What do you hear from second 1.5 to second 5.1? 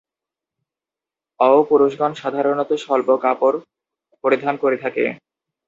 পুরুষগণ সাধারণত স্বল্প কাপড় পরিধান করে থাকে।